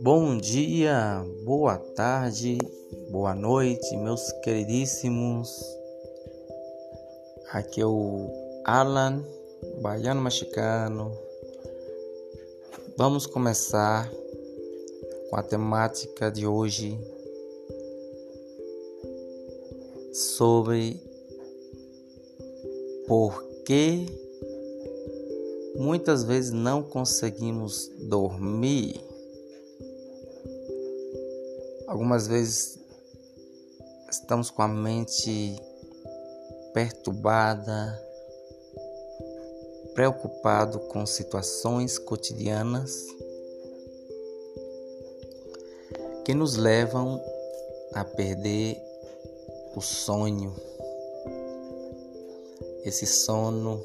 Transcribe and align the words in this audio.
Bom 0.00 0.38
dia, 0.38 1.24
boa 1.44 1.76
tarde, 1.76 2.58
boa 3.10 3.34
noite, 3.34 3.96
meus 3.96 4.30
queridíssimos. 4.44 5.60
Aqui 7.50 7.80
é 7.80 7.86
o 7.86 8.30
Alan, 8.64 9.24
baiano 9.82 10.20
mexicano. 10.20 11.10
Vamos 12.96 13.26
começar 13.26 14.08
com 15.30 15.36
a 15.36 15.42
temática 15.42 16.30
de 16.30 16.46
hoje 16.46 16.96
sobre 20.12 21.07
por 23.08 23.42
que 23.64 24.06
muitas 25.76 26.22
vezes 26.22 26.52
não 26.52 26.82
conseguimos 26.82 27.90
dormir. 27.98 29.00
Algumas 31.86 32.28
vezes 32.28 32.78
estamos 34.10 34.50
com 34.50 34.62
a 34.62 34.68
mente 34.68 35.56
perturbada, 36.74 38.00
preocupado 39.94 40.78
com 40.80 41.06
situações 41.06 41.98
cotidianas 41.98 43.06
que 46.24 46.34
nos 46.34 46.56
levam 46.56 47.22
a 47.94 48.04
perder 48.04 48.76
o 49.74 49.80
sonho, 49.80 50.54
esse 52.84 53.06
sono 53.06 53.82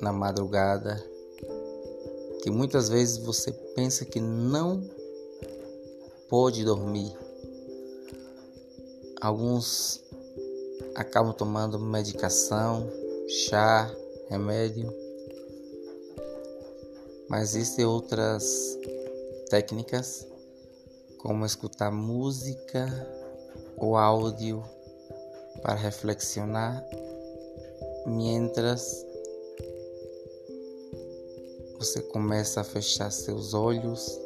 na 0.00 0.12
madrugada 0.12 1.02
que 2.42 2.50
muitas 2.50 2.88
vezes 2.88 3.18
você 3.18 3.52
pensa 3.74 4.04
que 4.04 4.18
não 4.18 4.82
pode 6.28 6.64
dormir. 6.64 7.16
Alguns 9.20 10.02
acabam 10.96 11.32
tomando 11.32 11.78
medicação, 11.78 12.90
chá, 13.28 13.94
remédio, 14.28 14.92
mas 17.28 17.54
existem 17.54 17.84
outras 17.84 18.76
técnicas 19.48 20.26
como 21.18 21.46
escutar 21.46 21.92
música 21.92 22.88
o 23.76 23.96
áudio 23.96 24.64
para 25.62 25.74
reflexionar 25.74 26.84
mientras 28.06 29.06
você 31.78 32.00
começa 32.00 32.60
a 32.60 32.64
fechar 32.64 33.10
seus 33.10 33.54
olhos 33.54 34.18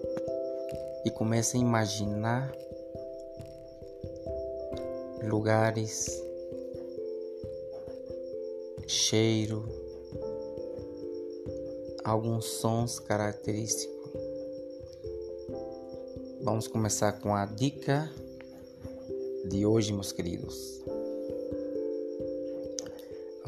e 1.05 1.11
começa 1.11 1.57
a 1.57 1.61
imaginar 1.61 2.53
lugares, 5.23 6.07
cheiro, 8.87 9.65
alguns 12.05 12.45
sons 12.45 13.01
característicos. 13.01 13.97
Vamos 16.43 16.69
começar 16.69 17.13
com 17.13 17.35
a 17.35 17.45
dica 17.45 18.11
de 19.49 19.67
hoje, 19.67 19.93
meus 19.93 20.13
queridos. 20.13 20.83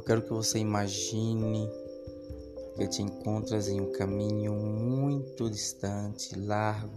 Quero 0.09 0.23
que 0.23 0.33
você 0.33 0.59
imagine 0.59 1.71
que 2.75 2.89
te 2.89 3.03
encontras 3.03 3.69
em 3.69 3.79
um 3.79 3.93
caminho 3.93 4.55
muito 4.55 5.51
distante, 5.51 6.35
largo. 6.35 6.97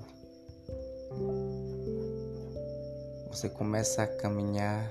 Você 3.28 3.50
começa 3.50 4.04
a 4.04 4.08
caminhar, 4.08 4.90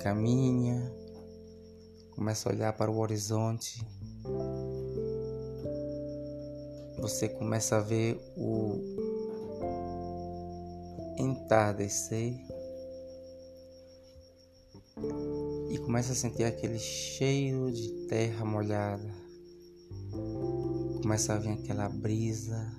caminha, 0.00 0.92
começa 2.16 2.48
a 2.48 2.52
olhar 2.52 2.72
para 2.72 2.90
o 2.90 2.98
horizonte. 2.98 3.86
Você 6.98 7.28
começa 7.28 7.76
a 7.76 7.80
ver 7.80 8.20
o 8.36 8.80
entardecer 11.16 12.34
e 15.68 15.78
começa 15.78 16.12
a 16.12 16.14
sentir 16.14 16.44
aquele 16.44 16.78
cheiro 16.78 17.72
de 17.72 18.06
terra 18.08 18.44
molhada. 18.44 19.14
Começa 21.02 21.34
a 21.34 21.38
vir 21.38 21.52
aquela 21.52 21.88
brisa, 21.88 22.72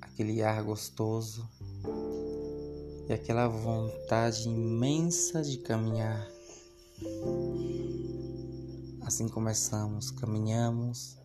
aquele 0.00 0.42
ar 0.42 0.62
gostoso 0.62 1.48
e 3.08 3.12
aquela 3.12 3.48
vontade 3.48 4.48
imensa 4.48 5.42
de 5.42 5.58
caminhar. 5.58 6.28
Assim 9.02 9.28
começamos, 9.28 10.10
caminhamos, 10.10 11.16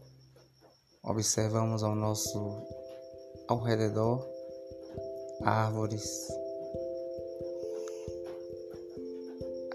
observamos 1.04 1.84
ao 1.84 1.96
nosso 1.96 2.40
ao 3.48 3.62
redor 3.62 4.26
árvores, 5.44 6.28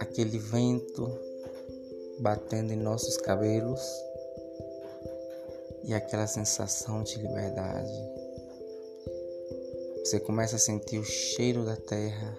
aquele 0.09 0.39
vento 0.39 1.07
batendo 2.19 2.73
em 2.73 2.77
nossos 2.77 3.19
cabelos 3.19 3.81
e 5.85 5.95
aquela 5.95 6.27
sensação 6.27 7.03
de 7.03 7.19
liberdade. 7.19 7.93
Você 10.01 10.19
começa 10.19 10.57
a 10.57 10.59
sentir 10.59 10.99
o 10.99 11.05
cheiro 11.05 11.65
da 11.65 11.77
terra, 11.77 12.39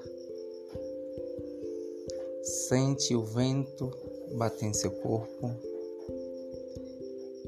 sente 2.43 3.15
o 3.15 3.23
vento 3.23 3.91
bater 4.33 4.65
em 4.65 4.73
seu 4.73 4.91
corpo 4.91 5.55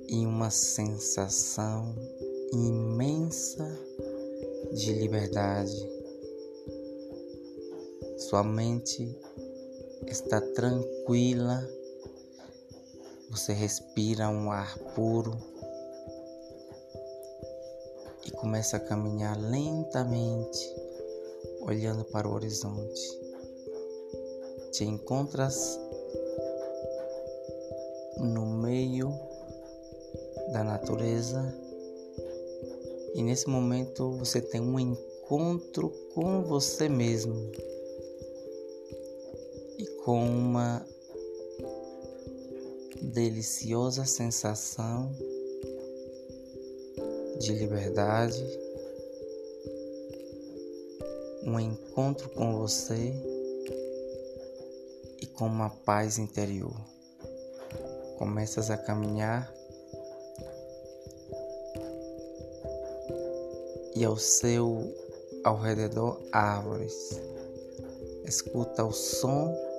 e 0.08 0.26
uma 0.26 0.52
sensação 0.52 1.96
imensa 2.54 3.68
de 4.72 4.94
liberdade. 4.94 5.90
Sua 8.18 8.44
mente 8.44 9.14
está 10.07 10.41
tranquila, 10.41 11.67
você 13.29 13.53
respira 13.53 14.28
um 14.29 14.51
ar 14.51 14.78
puro. 14.95 15.38
E 18.25 18.31
começa 18.31 18.78
a 18.78 18.79
caminhar 18.79 19.38
lentamente, 19.39 20.75
olhando 21.62 22.03
para 22.06 22.28
o 22.28 22.34
horizonte. 22.34 23.01
Te 24.72 24.85
encontras 24.85 25.79
no 28.18 28.45
meio 28.45 29.12
da 30.51 30.63
natureza. 30.63 31.53
E 33.16 33.23
nesse 33.23 33.50
momento 33.50 34.18
você 34.18 34.41
tem 34.41 34.62
um 34.62 34.79
encontro 34.79 35.89
com 36.13 36.44
você 36.44 36.88
mesmo 36.88 37.51
com 40.03 40.23
uma 40.23 40.84
deliciosa 43.01 44.03
sensação 44.06 45.12
de 47.39 47.53
liberdade, 47.53 48.44
um 51.44 51.59
encontro 51.59 52.29
com 52.29 52.57
você 52.57 53.13
e 55.19 55.28
com 55.28 55.45
uma 55.45 55.69
paz 55.69 56.18
interior. 56.18 56.75
Começas 58.18 58.71
a 58.71 58.77
caminhar 58.77 59.51
e 63.95 64.04
ao 64.04 64.18
seu 64.18 64.95
ao 65.44 65.57
redor 65.59 66.21
árvores. 66.31 67.19
Escuta 68.25 68.83
o 68.83 68.92
som 68.92 69.70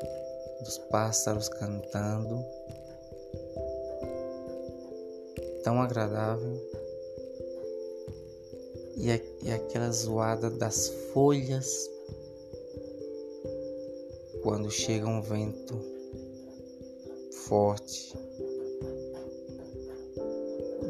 dos 0.62 0.78
pássaros 0.78 1.48
cantando, 1.48 2.44
tão 5.62 5.80
agradável, 5.80 6.60
e, 8.96 9.08
e 9.42 9.50
aquela 9.50 9.90
zoada 9.90 10.50
das 10.50 10.88
folhas. 11.12 11.90
Quando 14.42 14.70
chega 14.70 15.06
um 15.06 15.22
vento 15.22 15.78
forte. 17.46 18.16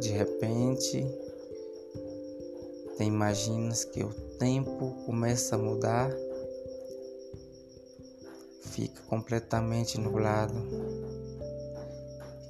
De 0.00 0.08
repente, 0.08 1.06
você 2.86 3.04
imaginas 3.04 3.84
que 3.84 4.02
o 4.04 4.12
tempo 4.38 4.94
começa 5.04 5.56
a 5.56 5.58
mudar, 5.58 6.10
fica 8.72 9.02
completamente 9.02 9.98
nublado. 9.98 10.54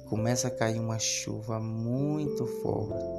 Começa 0.09 0.47
a 0.47 0.51
cair 0.51 0.79
uma 0.79 0.97
chuva 0.97 1.59
muito 1.59 2.45
forte. 2.61 3.13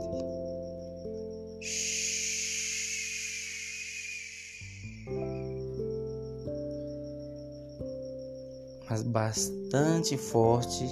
Mas 8.89 9.03
bastante 9.03 10.17
forte, 10.17 10.85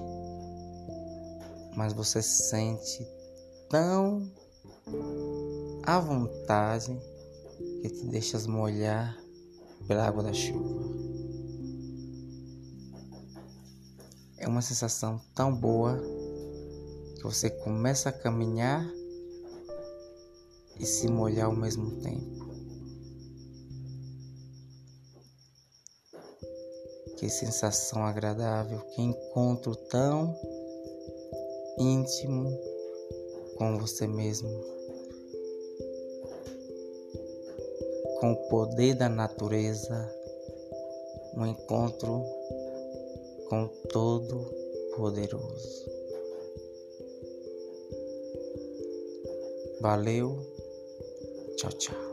mas 1.76 1.92
você 1.92 2.20
sente 2.20 3.06
tão 3.70 4.28
à 5.84 5.98
vontade 6.00 6.98
que 7.80 7.88
te 7.88 8.06
deixas 8.06 8.46
molhar 8.46 9.16
pela 9.86 10.06
água 10.06 10.22
da 10.22 10.32
chuva. 10.32 11.01
É 14.42 14.48
uma 14.48 14.60
sensação 14.60 15.20
tão 15.34 15.54
boa 15.54 15.98
que 17.16 17.22
você 17.22 17.48
começa 17.48 18.08
a 18.08 18.12
caminhar 18.12 18.84
e 20.78 20.84
se 20.84 21.08
molhar 21.08 21.46
ao 21.46 21.56
mesmo 21.56 22.02
tempo. 22.02 22.42
Que 27.16 27.28
sensação 27.30 28.04
agradável, 28.04 28.80
que 28.80 29.00
encontro 29.00 29.76
tão 29.76 30.36
íntimo 31.78 32.50
com 33.56 33.78
você 33.78 34.08
mesmo. 34.08 34.72
com 38.22 38.34
o 38.34 38.48
poder 38.48 38.94
da 38.94 39.08
natureza, 39.08 40.08
um 41.34 41.44
encontro 41.44 42.24
com 43.52 43.64
o 43.64 43.68
Todo-Poderoso. 43.92 45.84
Valeu, 49.82 50.38
tchau, 51.58 51.70
tchau. 51.72 52.11